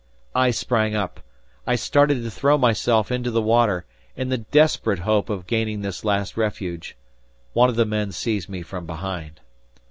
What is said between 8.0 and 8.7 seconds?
seized me